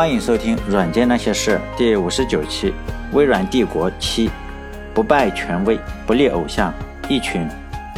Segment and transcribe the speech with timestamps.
[0.00, 2.70] 欢迎收听《软件那些事》第五十九期，
[3.12, 4.28] 《微软帝国七》，
[4.94, 6.72] 不拜权威，不立偶像，
[7.06, 7.46] 一群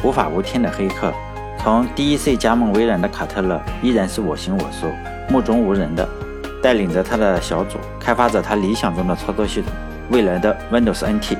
[0.02, 1.12] 无法无天的黑客。
[1.60, 4.88] 从 DEC 加盟微软的卡特勒依然是我行我素、
[5.30, 6.08] 目中无人的，
[6.60, 9.70] 带领着他的小组开发着他理想中的操作系统——
[10.10, 11.36] 未来的 Windows NT。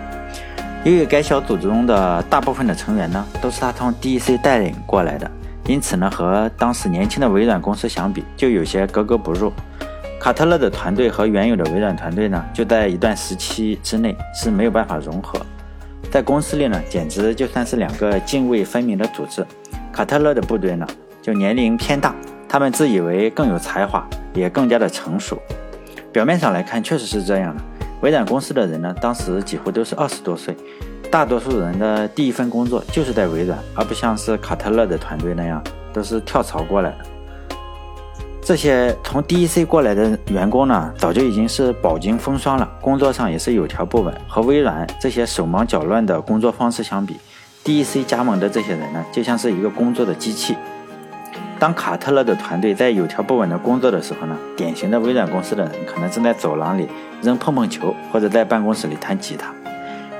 [0.84, 5.28] 由于该小组中的大部分的成员呢，都是他从 DEC 带领过来的，
[5.66, 9.52] 因此呢，和当时年轻的微软公司相比，就有些格格不入。
[10.22, 15.44] 卡特勒的团队和原有的微软团队呢，就在一段时期之内是没有办法融合，
[16.12, 19.44] 在公司里呢，简直就算是两个泾渭分明的组织。
[19.92, 20.86] 卡特勒的部队呢，
[21.20, 22.14] 就年龄偏大，
[22.48, 25.36] 他们自以为更有才华，也更加的成熟。
[26.12, 27.60] 表面上来看，确实是这样的。
[28.02, 30.56] 微软公司的人呢，当时几乎都是二十多岁，
[31.10, 35.60] 大多数人的第一份工作就是在微软，而不像是卡特勒的团队那样，
[35.92, 37.11] 都是跳槽过来的。
[38.44, 44.12] 这些从 DEC 过来的员工呢，早就已经是饱经风霜了，工作上也是有条不紊。
[44.26, 47.16] 和微软这些手忙脚乱的工作方式相比
[47.64, 50.56] ，DEC 加盟的这些人呢，就像是一个工作的机器。
[51.60, 56.88] 当卡特勒的团队在有条不紊的工作的时候呢，典型的微软公司的人可能正在走廊里
[57.22, 59.54] 扔碰碰球，或者在办公室里弹吉他。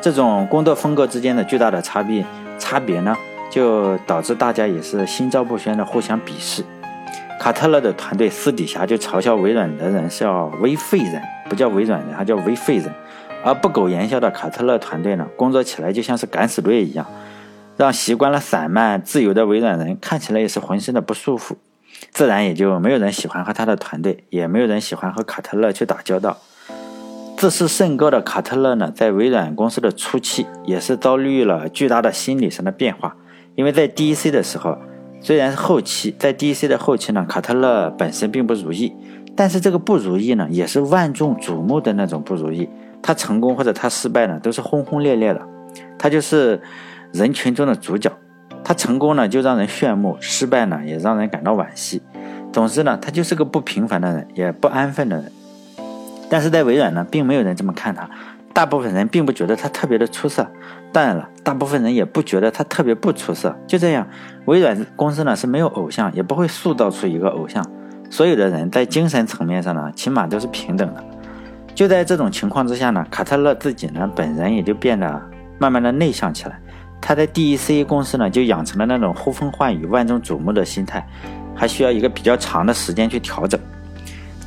[0.00, 2.24] 这种工作风格之间的巨大的差别，
[2.56, 3.16] 差别呢，
[3.50, 6.62] 就导致大家也是心照不宣的互相鄙视。
[7.42, 12.88] 卡特勒的团队私底下就嘲笑微软的人是叫微废人，不叫微软人，他叫微废人。
[13.42, 17.04] 而不苟言笑的卡特勒团队呢，工作起来就像是敢死队一样，
[17.76, 21.56] 让习惯了散漫自由的微软人看起来也是浑身的不舒服。
[22.12, 26.38] 自然也就没有人喜欢和他的团队，也没有人喜欢和卡特勒去打交道。
[27.36, 33.16] 自视甚高的卡特勒呢，在微软公司的初期也是遭遇了巨大的心理上的变化，
[33.56, 34.78] 因为在 DEC 的时候。
[35.22, 38.92] 虽然后期在 DC 的后期呢，卡特勒本身并不如意，
[39.36, 42.68] 但是这个不如意呢，也是万众瞩目的那种不如意。
[43.00, 45.40] 他成功或者他失败呢，都是轰轰烈烈的。
[45.96, 46.60] 他就是
[47.12, 48.10] 人群中的主角。
[48.64, 52.02] 他成功呢，就让人炫目；失败呢，也让人感到惋惜。
[52.52, 55.32] 总之呢，他就是个不平凡的人，也不安分的人。
[56.28, 58.08] 但是在微软呢，并没有人这么看他。
[58.52, 60.46] 大部分人并不觉得他特别的出色，
[60.92, 63.56] 当然了，大部分人也不觉得他特别不出色。
[63.66, 64.06] 就这样，
[64.44, 67.64] 微软公司呢是没有偶像，也不会塑造出一个偶像。
[68.10, 71.02] 所有的人在精神层面上呢，起码都是平等的。
[71.74, 75.22] 就在这种情况之下呢，卡特勒自己呢本人也就变得
[75.58, 76.60] 慢慢的内向起来。
[77.00, 81.04] 他在 DEC 公司呢就养成了那种呼风唤雨、万众瞩目的心态，
[81.54, 83.58] 还需要一个比较长的时间去调整。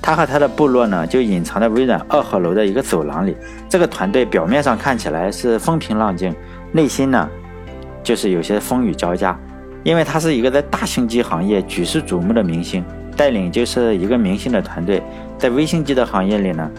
[0.06, 3.36] 他和他的部落呢，就隐藏在微软二号楼的一个走廊里。
[3.68, 6.32] 这个团队表面上看起来是风平浪静，
[6.72, 7.28] 内心呢，
[8.04, 9.36] 就是有些风雨交加。
[9.84, 12.86] 因为他是一个在大型机行业举世瞩目的明星，
[13.18, 15.02] 带领就是一个明星的团队，
[15.40, 16.70] 在微型机的行业里呢，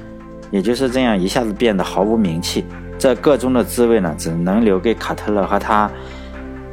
[0.52, 2.64] 也就是这样一下子变得毫无名气。
[2.96, 5.90] 这个中的滋味呢，只能留给卡特勒和他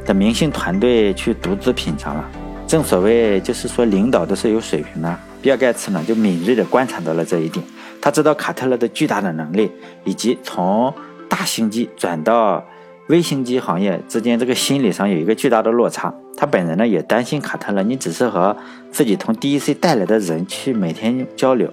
[0.06, 2.24] 的明星团队去独自品尝了。
[2.68, 5.18] 正所谓，就是说领导都是有水平的。
[5.44, 7.64] 比尔盖茨呢，就敏锐地观察到了这一点。
[8.02, 9.70] 他知道卡特勒的巨大的能力，
[10.06, 10.92] 以及从
[11.28, 12.64] 大型机转到
[13.08, 16.14] 微型机行业之间这个心理上有一个巨大的落差。
[16.38, 18.56] 他本人呢，也担心卡特勒，你只是和
[18.90, 21.70] 自己从 DEC 带来的人去每天交流，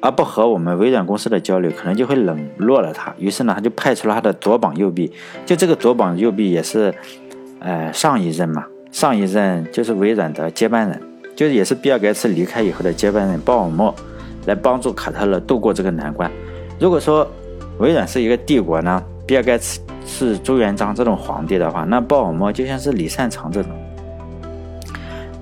[0.00, 3.14] 而不和我们微软公司的交流，可能就会冷落了他。
[3.16, 5.12] 于是呢，他就派出了他的左膀右臂，
[5.46, 6.92] 就这个左膀右臂也是，
[7.60, 11.00] 呃，上一任嘛，上一任就是微软的接班人。
[11.38, 13.94] 就是也是比尔盖茨离开以后的接班人鲍尔默，
[14.46, 16.28] 来帮助卡特勒度过这个难关。
[16.80, 17.24] 如果说
[17.78, 23.70] 微软是一个帝国呢，比尔盖茨是朱元璋这种皇帝的话，那鲍尔默就像是李善长这种。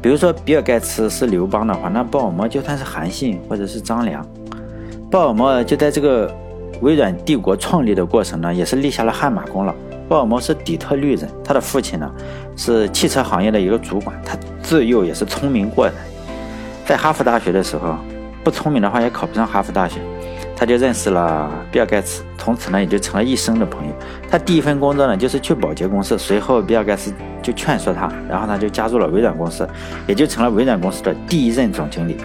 [0.02, 4.22] 比如说比尔盖茨是刘邦的话，那鲍尔默就算是韩信或者是张良。
[5.10, 6.30] 鲍尔默就在这个
[6.82, 9.74] 微软帝国创立的过程呢，也是立下了汗马功劳。
[10.08, 12.10] 鲍尔默是底特律人，他的父亲呢
[12.56, 15.94] 是汽车行业的一个主管，他自幼也是聪明过人，
[16.86, 17.96] 在哈佛大学的时候，
[18.44, 20.00] 不聪明的话也考不上哈佛大学，
[20.54, 23.92] 他就认识了比尔盖茨，从此呢也就成了一生的朋友。
[24.30, 27.12] 他第一份工作呢就是去保洁公司，随后比尔盖茨
[27.42, 29.68] 就劝说他，然后他就加入了微软公司，
[30.06, 32.16] 也就成了微软公司的第一任总经理。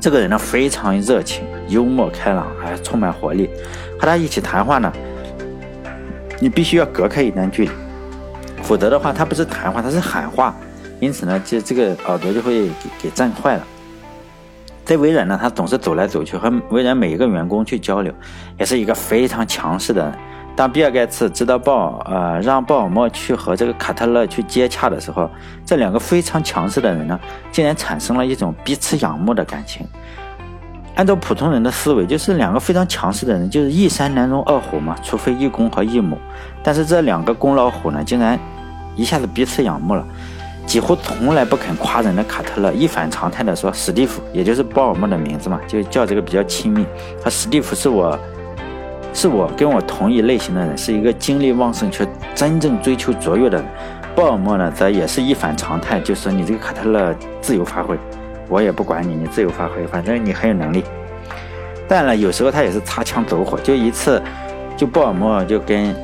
[0.00, 3.48] 这个人呢非常热情、幽默、开朗，还充满活力，
[3.96, 4.92] 和他一起谈话呢。
[6.40, 7.70] 你必须要隔开一段距离，
[8.62, 10.54] 否则的话，他不是谈话，他是喊话，
[10.98, 13.66] 因此呢，这这个耳朵就会给给震坏了。
[14.84, 18.12] 在微软呢，他总是走来走去，和微软每一个员工去交流，
[18.58, 20.12] 也是一个非常强势的人。
[20.56, 25.30] 当比尔盖茨知道鲍呃让鲍尔默去和这个卡特勒去接洽的时候，
[25.64, 27.20] 这两个非常强势的人呢，
[27.52, 29.86] 竟然产生了一种彼此仰慕的感情。
[30.96, 36.18] 按照普通人的思维，就是两个非常强势的人，就是一山难容二虎嘛，除非一公和一母。
[36.62, 38.38] 但是这两个公老虎呢，竟然
[38.96, 40.04] 一下子彼此仰慕了。
[40.66, 46.86] 几乎从来不肯夸人的卡特勒一反常态的说：“史蒂夫，也就是鲍尔默的名字嘛，就叫这个比较亲密。
[47.24, 48.16] 他史蒂夫是我，
[49.12, 53.66] 是我跟我同一类型的人，是一个精力旺盛却真正追求卓越的人。
[54.14, 57.98] 鲍尔默呢，则也是一反常态，就说你这个卡特勒自由发挥，
[58.50, 60.84] 我也不管你，你自由发挥，反正你很有能力。
[61.88, 63.58] 但呢，有时候他也是擦枪走火。
[63.60, 64.20] 就一次，
[64.76, 65.94] 就鲍尔默就跟，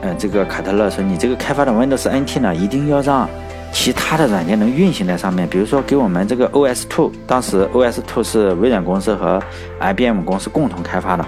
[0.00, 3.28] 嗯，这个卡特勒说，你这个开发的 Windows NT 呢，一定要让。”
[3.72, 9.42] 其他的软件能运行在上面，比如说给我们这个 OS2，当时 OS2 是微软公司和
[9.80, 11.26] IBM 公司共同开发的，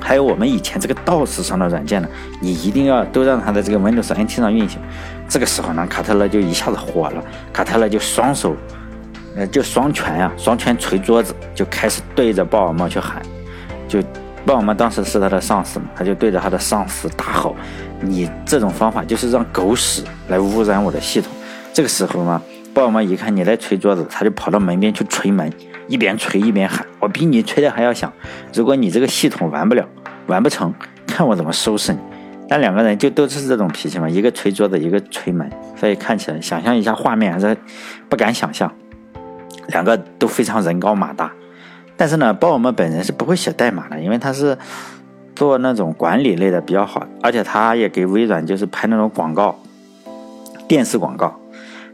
[0.00, 2.08] 还有我们以前这个 DOS 上的软件呢，
[2.40, 4.80] 你一定要都让它在这个 Windows NT 上运行。
[5.28, 7.22] 这个时候呢，卡特勒就一下子火了，
[7.52, 8.56] 卡特勒就双手，
[9.46, 13.22] 就双拳呀，双拳捶桌子，就开始对着鲍尔默去喊，
[13.86, 14.02] 就
[14.44, 17.54] 鲍尔默当时是他的上司嘛，他就对着他的上司大吼
[18.00, 21.30] ：“你这种方法就是让狗屎来污染我的系统。”
[21.72, 22.40] 这个时候嘛，
[22.72, 25.52] 鲍尔默一看你来捶桌子，他就跑到门边去捶门，
[25.86, 28.12] 一边捶一边喊：“我比你捶的还要响！
[28.54, 29.86] 如果你这个系统完不了，
[30.26, 30.72] 完不成，
[31.06, 31.98] 看我怎么收拾你！”
[32.50, 37.54] 但两个人就都是这种脾气嘛，一个捶桌子，一个捶门，所以看起来想象一下画面还是
[38.08, 38.72] 不敢想象，
[39.68, 41.32] 两个都非常人高马大。
[41.96, 44.56] 但是呢，鲍尔默本人是不会写代码的，因为他是
[45.34, 49.58] 做那种管理类的比较好，而且他也给微软就是拍那种广告，
[50.68, 51.34] 电视广告。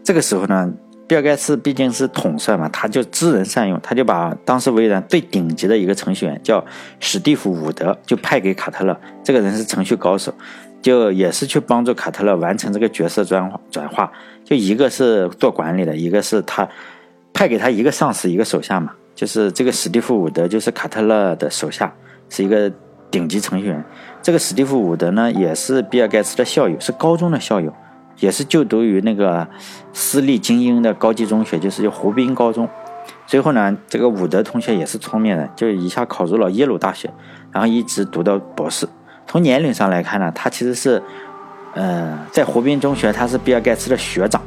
[0.03, 0.71] 这个时候呢，
[1.07, 6.63] 比尔盖茨毕竟是统帅嘛，他就知人善用，他就把当时微软最顶级的一个程序员叫
[7.01, 8.95] 史蒂夫·伍德，就派给卡特勒。
[9.23, 10.35] 这个人是程序高手，
[10.83, 14.13] 就也是去帮助卡特勒完成这个角色转转化。
[14.45, 16.69] 就一个是做管理的，一个是他
[17.35, 18.93] 派给他一个上司，一个手下嘛。
[19.15, 21.93] 就是这个史蒂夫·伍德就是卡特勒的手下，
[22.31, 22.73] 是一个
[23.11, 23.85] 顶级程序员。
[24.23, 27.71] 这个史蒂夫·伍德呢，也是比尔盖茨的校友，是高中的校友。
[28.21, 29.45] 也是就读于那个
[29.93, 32.69] 私立精英的高级中学，就是叫湖滨高中。
[33.27, 37.13] 最后呢，这个伍德同学也是聪明人，就一下考入了耶鲁大学，
[37.51, 38.89] 然后一直读到博士。
[39.27, 41.03] 从年龄上来看呢，他其实是，
[41.75, 44.41] 呃，在湖滨中学他是比尔盖茨的学长，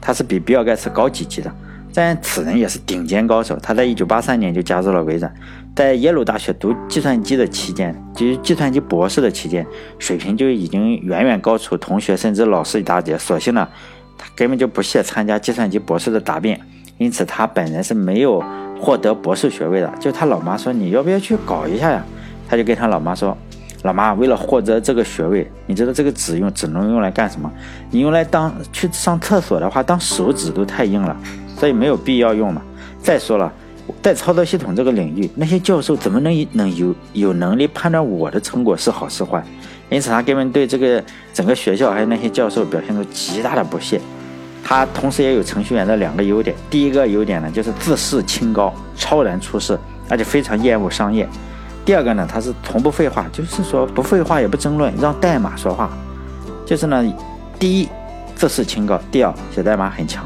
[0.00, 1.48] 他是比比尔盖茨高几级的。
[1.94, 5.32] 但此人也是顶尖高手，他在一九八三年就加入了微软。
[5.76, 9.64] 在耶鲁大学读计算机的期间，就是计算机博士的期间，
[9.98, 13.16] 水平就已经远远高出同学甚至老师一大截。
[13.16, 13.68] 所幸呢，
[14.18, 16.60] 他根本就不屑参加计算机博士的答辩，
[16.98, 18.42] 因此他本人是没有
[18.80, 19.92] 获得博士学位的。
[20.00, 22.04] 就他老妈说：“你要不要去搞一下呀？”
[22.48, 23.36] 他就跟他老妈说
[23.82, 27.50] ：“老妈，为了获得这个学位，你知道这个纸用只能用来干什么？
[27.90, 31.16] 你用来当去上厕所的话，当手指都太硬了，
[31.58, 32.62] 所以没有必要用嘛。
[33.02, 33.52] 再说了。”
[34.00, 39.44] 在操作系统这个领域，那些教授怎么能能有有能力判断我的成果是好是坏？
[39.90, 41.04] 因此，他根本对这个
[41.34, 44.00] 整个学校还有那些教授表现出极大的不屑。
[44.64, 49.78] 他同时也有程序员的两个优点：第一个优点呢，就是自视清高，超然出世，
[50.08, 51.26] 而且非常厌恶商业；
[51.84, 55.90] 第二个呢，他是从不废话，就是说不废话也不争论，让代码说话。
[56.64, 57.04] 就是呢，
[57.58, 57.88] 第一，
[58.34, 60.24] 自视清高；第二，写代码很强。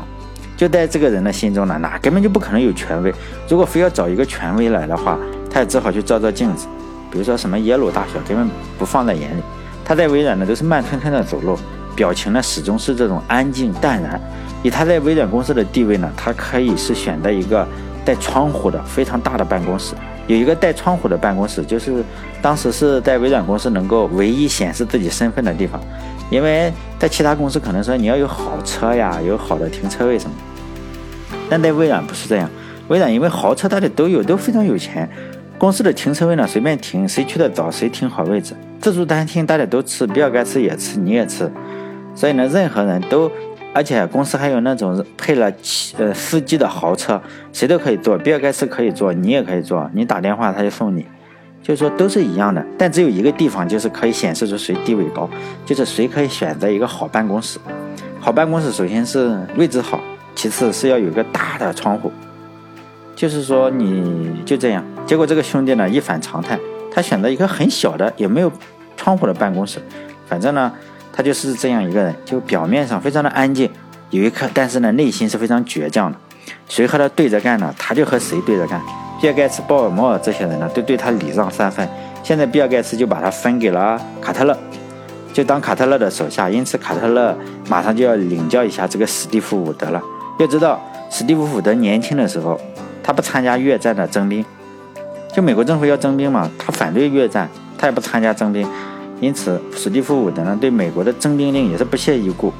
[0.59, 3.15] 就在这个人的心中呢，那根本就不可能有权威。
[3.49, 5.17] 如果非要找一个权威来的话，
[5.49, 6.67] 他也只好去照照镜子。
[7.13, 9.41] 比如说什么耶鲁大学，根本不放在眼里。
[9.85, 11.57] 他在微软呢，都是慢吞吞的走路，
[11.95, 14.21] 表情呢始终是这种安静淡然。
[14.65, 17.65] 以他在微软公司的地位呢，他可以是选择一个
[18.05, 19.95] 带窗户的非常大的办公室。
[20.27, 22.05] 有一个带窗户的办公室，就是
[22.43, 25.81] 当时是在微软公司能够唯一显示自己身份的地方。
[26.31, 30.37] 因为在其他公司可能说你要有好车呀，有好的停车位什么。
[31.51, 32.49] 但在微软不是这样，
[32.89, 35.09] 微软因为豪车大家都有，都非常有钱，
[35.57, 41.51] 公司的停车位呢随便停，谁去的早谁停好位置，自助餐厅大家都吃，比尔盖茨也吃，你也吃，
[42.15, 43.31] 所以呢任何人都，
[43.75, 45.53] 而且公司还有那种配了
[45.99, 47.21] 呃司机的豪车，
[47.53, 51.07] 谁都可以坐，比尔盖茨可以坐，你也可以坐，你打电话他就送你，
[51.63, 55.29] 就是说都是一样的，但只有一个地方就是可以显示出谁地位高，
[55.67, 57.59] 就是谁可以选择一个好办公室，
[58.21, 60.01] 好办公室首先是位置好。
[60.39, 62.13] 其次是要有一个大的窗户，
[63.17, 64.85] 就是说你就这样。
[65.05, 66.57] 结果这个兄弟呢一反常态，
[66.95, 68.53] 他选择一个很小的也没有
[68.97, 69.81] 窗户的办公室。
[70.29, 70.73] 反正呢，
[71.13, 73.69] 他就是这样一个人，就表面上非常的安静，
[74.11, 76.17] 有一颗，但是呢内心是非常倔强的。
[76.69, 78.81] 谁和他对着干呢，他就和谁对着干。
[79.21, 81.89] 比尔盖茨、鲍尔默这些人呢，都对他礼让三分。
[82.23, 84.57] 现在比尔盖茨就把他分给了卡特勒，
[85.33, 86.49] 就当卡特勒的手下。
[86.49, 87.37] 因此，卡特勒
[87.69, 90.01] 马上就要领教一下这个史蒂夫·伍德了。
[90.39, 90.81] 要知道，
[91.11, 92.59] 史蒂夫·伍德年轻的时候，
[93.03, 94.45] 他不参加越战的征兵，
[95.35, 98.65] 就美国政府要征兵嘛，他反对越战，他也不参加征兵，
[99.21, 102.53] 因此史蒂夫·伍德呢对美国的征兵令也是不屑一顾，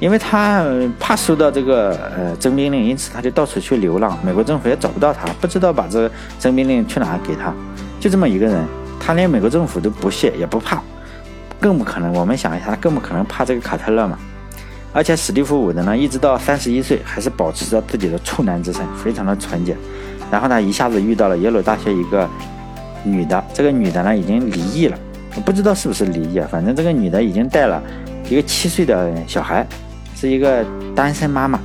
[0.00, 0.66] 因为他
[1.00, 7.54] 怕收到这个呃征兵令，因此他就到处去流浪，美国政府也找不到他，不知道把这个征兵令去哪给他，
[7.98, 8.62] 就这么一个人，
[9.00, 10.82] 他连美国政府都不屑也不怕，
[11.58, 14.18] 更不可能，我们想一下，更不可能怕这个卡特勒嘛。
[14.98, 19.76] 而且史蒂夫·伍德呢，一直到三十一岁还是保持着自己的处男之身，非常的纯洁。
[20.28, 22.28] 然后呢，一下子遇到了耶鲁大学一个
[23.04, 24.98] 女的，这个女的呢已经离异了，
[25.36, 27.80] 我不知道是不是离异啊，反正这个女的已经带了
[28.28, 29.64] 一个七岁的小孩，
[30.16, 31.60] 是一个单身妈妈。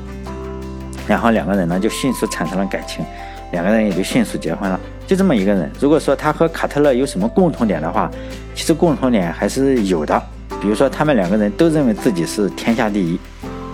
[1.07, 3.03] 然后两个人呢就迅速产生了感情，
[3.51, 4.79] 两个人也就迅速结婚了。
[5.07, 8.11] 就这么一个人，如果说他和卡特勒有什么共同点的话，
[8.53, 10.21] 其实共同点还是有的。
[10.63, 13.19] 比如说，他们两个人都认为自己是天下第一，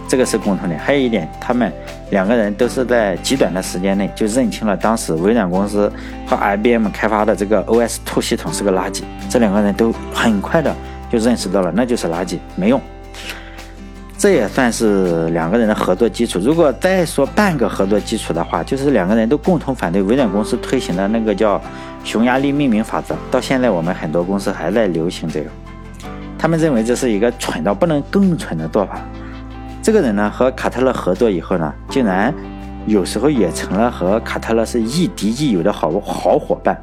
[0.08, 0.80] 这个是共同点。
[0.80, 1.72] 还有一点，他们
[2.10, 5.92] 两个人都是在极短的时间内就认清了当时微软公司
[6.26, 9.04] 和 IBM 开发的这个 OS2 系统是个垃圾。
[9.30, 10.76] 这两个人都很快的
[11.12, 12.82] 就认识到了，那就是垃圾，没用。
[14.18, 16.40] 这也算是两个人的合作基础。
[16.40, 21.62] 如果再说半个合作基础的话，就是两个人都共同反对微软公司推行的那个叫
[22.04, 23.16] 匈牙利命名法则。
[23.30, 25.50] 到现在，我们很多公司还在流行这个。
[26.40, 29.02] 他们认为这是一个蠢到不能更蠢的做法。
[29.84, 32.34] 这个人呢，和卡特勒合作以后呢，竟然
[32.86, 36.80] 有时候也成了和卡特勒是亦敌亦友的好好伙伴。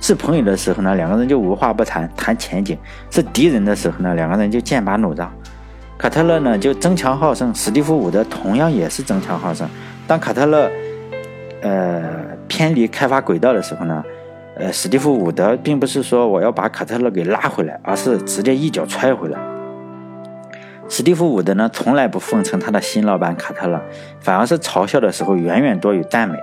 [0.00, 2.76] 是朋友的时候呢，两个人就无话不谈，谈前景；
[3.10, 5.32] 是敌人的时候呢，两个人就剑拔弩张。
[5.96, 9.68] 卡特勒呢就争强好胜，史蒂夫·伍德同样也是争强好胜。
[10.06, 10.70] 当卡特勒
[11.62, 12.02] 呃
[12.46, 14.02] 偏离开发轨道的时候呢？
[14.58, 19.38] 呃，史蒂夫·伍德并不是说我要把卡特勒给拉回来，而是直接一脚踹回来。
[20.88, 23.80] 史蒂夫·伍德呢，从来不奉承他的新老板卡特勒，
[24.20, 26.36] 反而是嘲笑的时候远远多于赞美。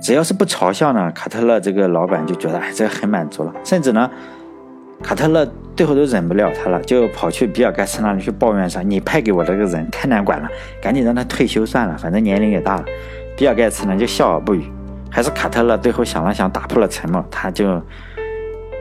[0.00, 3.54] 只要是不嘲笑呢，卡特勒这个老板就觉得哎，这很满足了。
[3.62, 4.10] 甚至呢，
[5.00, 5.46] 卡特勒
[5.76, 10.48] 最后都忍不了他了，就跑去比尔·盖茨那里去抱怨说：“你派给我这个人太难管了，
[10.82, 12.84] 赶紧让他退休算了，反正年龄也大了。”
[13.36, 14.64] 比尔·盖茨呢就笑而不语。
[15.16, 17.82] 还是卡特勒最后想了想，打破了沉默，他就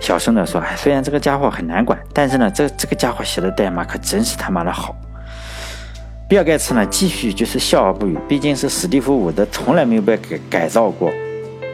[0.01, 4.93] 小声的说：“哎，虽然这个家伙很难管，但是呢，这这个家伙写的代码可真是他妈的好。”
[6.27, 8.17] 比尔盖茨呢，继续就是笑而不语。
[8.27, 11.09] 毕竟是史蒂夫伍德从来没有被改改造过。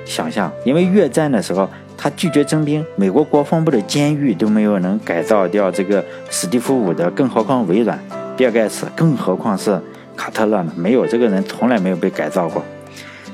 [0.05, 7.99] 想象，因为越战的时候他拒绝征兵，美国国防部的监狱都没有能改造掉这个史蒂夫伍德，更何况微软、
[8.37, 9.81] 比尔盖茨，更何况是
[10.15, 10.71] 卡特勒呢？
[10.75, 12.63] 没有这个人从来没有被改造过。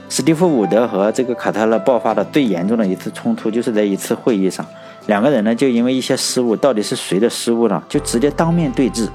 [0.10, 4.66] 史蒂夫·伍德和这个卡特勒爆发的最严重的一次冲突，就是在一次会议上，
[5.08, 7.82] 两个人呢就因为一些失误，到底是谁的失误呢？
[7.90, 9.10] 就直接当面对质，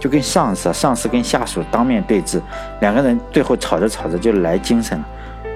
[0.00, 2.42] 就跟上司、上司跟下属当面对质，
[2.80, 5.04] 两个人最后吵着吵着就来精神了，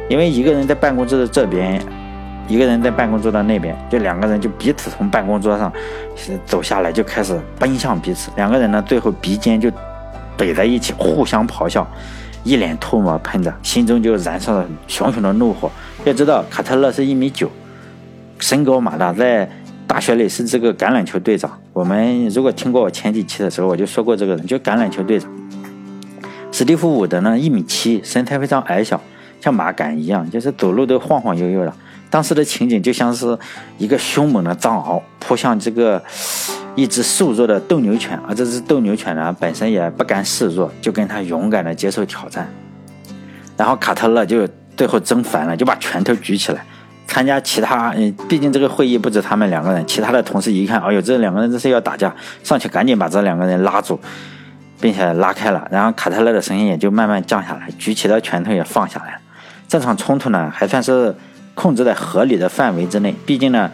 [0.09, 1.83] 因为一个人在办公桌的这边，
[2.47, 5.73] 一个人在办公桌的那边，就两个人就彼此从办公桌上
[6.47, 9.69] 走下来，就开始奔向彼此，两个人呢最后鼻尖就
[10.39, 11.85] 怼在一起，互相咆哮。
[12.43, 15.71] 一脸唾沫喷着，心中就燃烧了熊熊的怒火。
[16.05, 17.51] 要知道，卡特勒是一米九，
[18.39, 19.49] 身高马大，在
[19.87, 21.51] 大学里是这个橄榄球队长。
[21.73, 25.31] 我们如果听过我前几期的时候，我就说过这个人，就橄榄球队长。
[26.51, 29.01] 史蒂夫·伍德呢，一米七，身材非常矮小，
[29.41, 31.73] 像马杆一样，就是走路都晃晃悠悠的。
[32.09, 33.39] 当时的情景就像是
[33.79, 36.03] 一个凶猛的藏獒扑向这个。
[36.77, 42.49] 一只瘦弱的斗牛犬，而这只斗牛犬呢，本身也不甘示弱，就跟他勇敢的接受挑战。
[43.57, 46.65] 然后卡特勒就最后争烦了，就把拳头举起来。
[47.07, 53.99] 参加其他，嗯，毕竟这个会议不止他们两个人，其他的同事一看，哎呦，这两个人这是要打架，上去赶紧把这两个人拉住，
[54.81, 55.67] 并且拉开了。
[55.71, 59.19] 然后卡特勒的声音也就慢慢降下来，举起的拳头也放下来了。
[59.67, 61.15] 这场冲突呢，还算是
[61.55, 63.71] 控制在合理的范围之内，毕竟呢。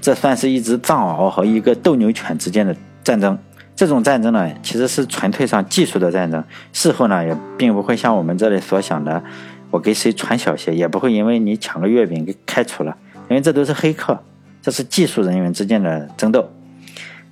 [0.00, 3.38] 这算是一只藏獒和一个斗牛犬之间的战争。
[3.76, 6.42] 这种战争呢，其实是纯粹上技术的战争。
[6.72, 9.22] 事后呢，也并不会像我们这里所想的，
[9.70, 12.96] 我给谁穿小鞋，也不会因为你抢个月饼给开除了，
[13.28, 14.18] 因为这都是黑客，
[14.60, 16.50] 这是技术人员之间的争斗。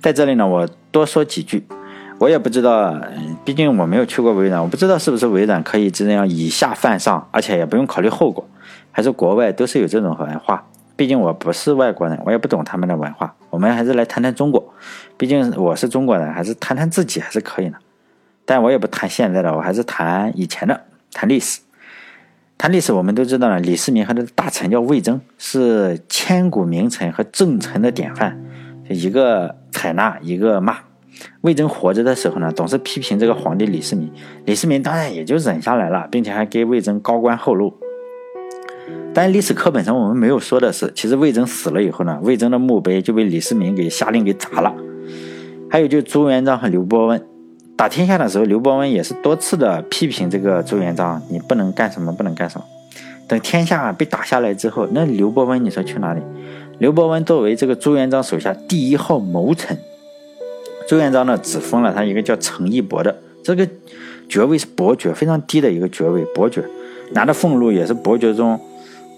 [0.01, 1.63] 在这里呢，我多说几句。
[2.17, 2.99] 我也不知道，
[3.45, 8.45] 毕竟我没有去过微软，我不知道是不是微软可以这样以下犯上，而且也不用考虑后果，
[8.91, 10.65] 还是国外都是有这种文化。
[10.99, 13.33] 毕竟我不是外国人，我也不懂他们的文化。
[13.49, 14.73] 我们还是来谈谈中国。
[15.15, 17.77] 毕竟我是中国人，还是谈谈自己还是可以的。
[18.43, 20.81] 但我也不谈现在的，我还是谈以前的，
[21.13, 21.61] 谈历史。
[22.57, 28.37] 谈历史，我们都知道了，李世民和他的大臣叫魏征，是千古名臣和正臣的典范。
[28.89, 30.79] 一个采纳，一个骂。
[31.39, 34.11] 魏征活着的时候呢，总是批评这个皇帝李世民。
[34.43, 37.73] 李世民当然也就忍下来了，并且还给魏征高官厚禄。
[39.13, 44.73] 但历史课本上我们没有说的是，其实魏征死了以后呢，魏征的墓碑就被李世民给下令给砸了。
[45.69, 47.21] 还有就朱元璋和刘伯温
[47.75, 52.65] 打天下的时候，刘伯温也是多次的批评这个朱元璋，你不能干什么，不能干什么。
[53.27, 56.21] 等天下被打下来之后，那刘伯温你说去哪里？
[56.77, 59.77] 刘伯温作为这个朱元璋手下第一号谋臣，
[60.87, 63.67] 朱元璋呢只封了他一个叫程义伯的这个
[64.27, 66.63] 爵位是伯爵，非常低的一个爵位，伯爵
[67.11, 68.59] 拿的俸禄也是伯爵中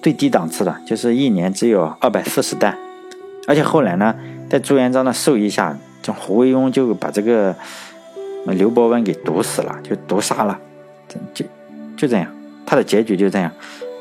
[0.02, 2.78] 最低档次的，就是一年只有二百四十担。
[3.48, 4.16] 而且后来呢，
[4.50, 7.56] 在朱元璋的授意下，这胡惟庸就把这个
[8.46, 10.60] 刘伯温给毒死了，就毒杀了，
[11.34, 11.46] 就
[11.96, 12.28] 就这样，
[12.66, 13.52] 他的结局就这样。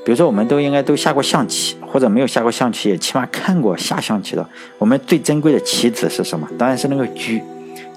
[0.02, 4.48] 比如说，我们都应该都下过象棋，或者没有下过象棋，也起码看过下象棋的。
[4.78, 6.48] 我们最珍贵的棋子是什么？
[6.58, 7.32] 当然是那个车，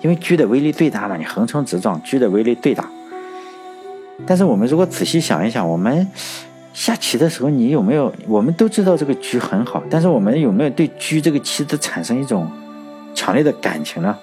[0.02, 1.18] 因为车的威力最大了。
[1.18, 2.86] 你横冲直撞，车的威力最大。
[4.26, 6.06] 但是我们如果仔细想一想，我们
[6.74, 8.12] 下棋的时候，你有没有？
[8.28, 12.52] 我们都知道这个车很好，但是我们有没有对车这个棋子产生一种
[13.16, 14.18] 强烈的感情呢？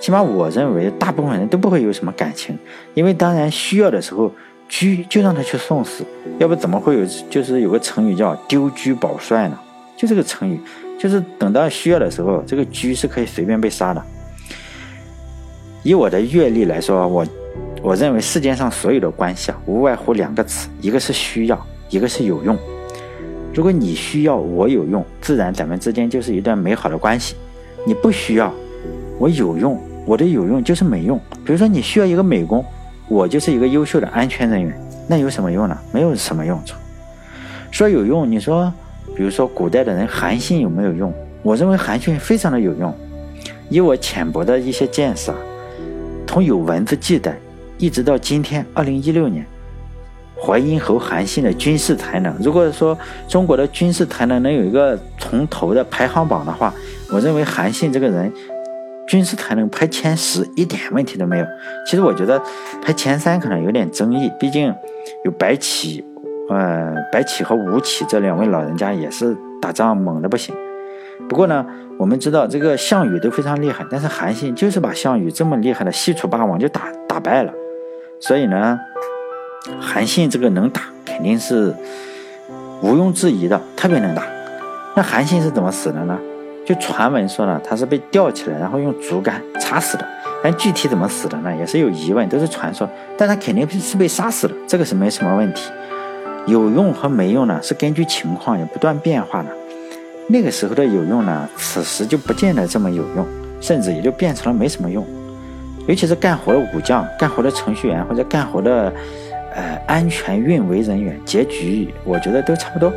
[0.00, 2.58] 起码我认为，大部分人都不会有什么感情，
[2.94, 4.30] 因为当然需要的时候。
[4.68, 6.04] 车就让他去送死，
[6.40, 9.56] 要不怎么会有就是有个成语叫丢车保帅呢？
[9.96, 10.60] 就这个成语，
[10.98, 14.02] 就是等到需要的时候，这个车是可以随便被杀的。
[15.84, 17.24] 以我的阅历来说，我
[17.80, 22.56] 我认为世界上所有的关系啊，无外乎两个词，一个是需要，一个是有用。
[23.54, 27.34] 如果你需要，我有用，自然咱们之间就是一段美好的关系。
[27.86, 28.52] 你不需要，
[29.18, 31.18] 我有用，我的有用就是没用。
[31.44, 32.64] 比如说你需要一个美工。
[33.08, 34.76] 我就是一个优秀的安全人员，
[35.06, 35.78] 那有什么用呢？
[35.92, 36.74] 没有什么用处。
[37.70, 38.72] 说有用，你说，
[39.14, 41.14] 比如说古代的人韩信有没有用？
[41.44, 42.92] 我认为韩信非常的有用。
[43.68, 45.36] 以我浅薄的一些见识啊，
[46.26, 47.38] 从有文字记载，
[47.78, 49.46] 一直到今天二零一六年，
[50.40, 52.96] 淮阴侯韩信的军事才能，如果说
[53.28, 56.72] 中国的军事才能能有一个从头的排行榜的话，
[57.10, 58.32] 我认为韩信这个人。
[59.08, 61.46] 军事才能排前十一点问题都没有。
[61.86, 62.42] 其实我觉得
[62.82, 64.74] 排前三可能有点争议，毕竟
[65.24, 66.04] 有白起，
[66.50, 70.52] 呃，白起和吴起这两位老人家也是打仗猛的不行。
[71.28, 71.64] 不过呢，
[72.00, 77.52] 我们知道这个项羽都非常厉害，但是韩信就是把项羽这么厉害的西楚霸王就打打败了。
[78.18, 78.76] 所以呢，
[79.80, 81.74] 韩信这个能打肯定是
[82.82, 84.22] 毋庸置疑的，特别能打。
[84.94, 86.18] 那韩信是怎么死的呢？
[86.64, 90.06] 就传闻说呢，他是被吊起来，然后用竹竿插死的。
[90.42, 92.88] 但具体怎么死的呢，也是有疑问，都是传说。
[93.16, 95.70] 但他肯定是被杀死的，这个是没什么问题。
[96.46, 99.48] 有用和没用呢，是根据情况也不断变化的。
[100.28, 103.26] 那个时候的有用呢，此时就不见得这么有用，
[103.60, 105.06] 甚至也就变成了没什么用。
[105.86, 108.92] 尤其是干活的武将、干活的程序员或者干活的
[109.56, 112.88] 呃安全运维人员，结局我觉得都差不多。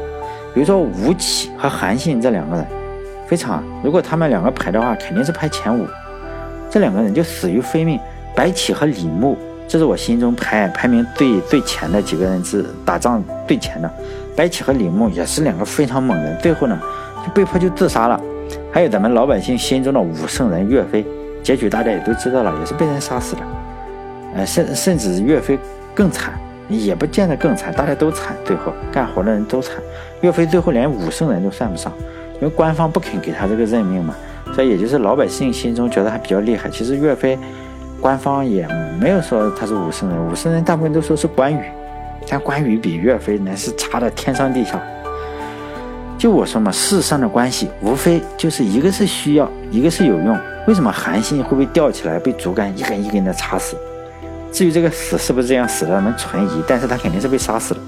[0.54, 2.64] 比如说吴起和韩信这两个人。
[3.28, 5.86] 非常，如果他们两个排的话，肯定是排前五。
[6.68, 8.00] 这两个人就死于非命。
[8.36, 13.92] 白起和李牧，这是我心中排排名最最前的几个人之打仗最前的。
[14.36, 16.82] 白起和李牧也是两个非常猛人，最后呢
[17.24, 18.20] 就被迫就自杀了。
[18.72, 21.06] 还有咱们老百姓心中的武圣人岳飞，
[21.44, 23.42] 结局大家也都知道了，也是被人杀死的。
[24.34, 25.60] 呃，甚甚至岳飞
[25.94, 26.34] 更惨，
[26.70, 29.76] 也不见得更惨，大家都惨，最后干活的人都惨。
[30.22, 31.92] 岳飞最后连武圣人都算不上。
[32.42, 34.16] 因为官方不肯给他这个任命嘛，
[34.56, 36.70] 所以也就是老百姓心中觉得他比较厉害。
[36.70, 37.38] 其实岳飞，
[38.00, 38.66] 官方也
[38.98, 41.62] 没有说他是武圣人，武圣人大部分都说是关羽，
[42.30, 44.82] 但关羽比岳飞那是差的天上地下。
[46.18, 50.40] 就我说嘛，世上的关系无非就是一个是需要，一个是有用。
[50.66, 53.76] 为什么韩信会被吊起来，被竹竿一根一根的插死？
[54.52, 57.80] 至于这个死是不是这样死的，能存疑，但是他肯定是被杀死了。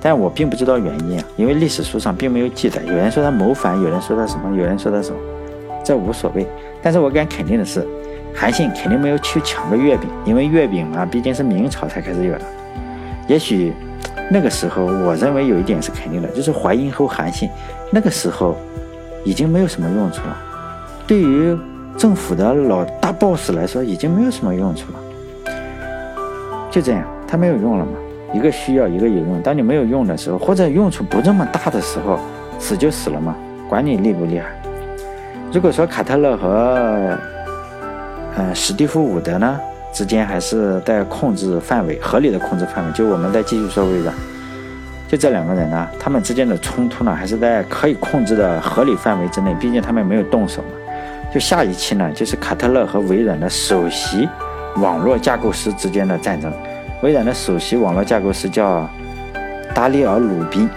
[0.00, 2.80] 但我并不知道原因啊，因为历史书上并没有记载。
[2.86, 5.16] 有人说他谋反，有人说他什么，有人说他什么，
[5.84, 6.46] 这无所谓。
[6.80, 7.86] 但是我敢肯定的是，
[8.34, 12.42] 韩信肯定没有去抢个月饼，因为月饼嘛，毕竟是明朝才开始有的。
[13.26, 13.72] 也许
[14.30, 17.48] 那个时候，我认为有一点是肯定的，就是淮阴侯韩信
[17.90, 18.56] 那个时候
[19.24, 20.36] 已经没有什么用处了。
[21.06, 21.58] 对于
[21.96, 25.00] 政府的老大 boss 来说，已经没有什么用处了。
[26.70, 27.92] 就这样，他没有用了嘛？
[28.34, 29.40] 一个需要，一个有用。
[29.42, 32.18] 当你没有用的时候，或者用处不这么大的时候，
[32.58, 33.34] 死就死了嘛，
[33.68, 34.46] 管你厉不厉害。
[35.50, 37.18] 如果说卡特勒和
[38.36, 39.58] 呃史蒂夫伍德呢
[39.94, 44.14] 之间还是在控制范围，合理的控制范围，就我们再继续说微软，
[45.08, 50.68] 就这两个人呢，他们之间的冲突呢，还是在可以控制的合理范围之内，毕竟他们没有动手嘛。
[51.32, 54.28] 就下一期呢，就是卡特勒和微软的首席
[54.80, 56.52] 网络架构师之间的战争。
[57.02, 58.88] 微软的首席网络架构师叫
[59.74, 60.68] 达里尔·鲁宾，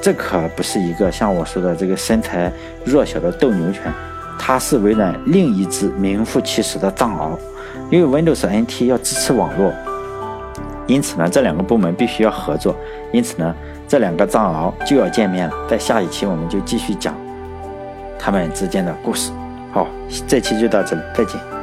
[0.00, 2.52] 这可不是一个像我说的这个身材
[2.84, 3.82] 弱小的斗牛犬，
[4.38, 7.36] 它是微软另一只名副其实的藏獒。
[7.90, 9.72] 因为 Windows NT 要支持网络，
[10.86, 12.76] 因此呢，这两个部门必须要合作。
[13.12, 13.52] 因此呢，
[13.88, 15.54] 这两个藏獒就要见面了。
[15.68, 17.12] 在下一期我们就继续讲
[18.18, 19.32] 他们之间的故事。
[19.72, 19.88] 好，
[20.28, 21.59] 这期就到这里，再见。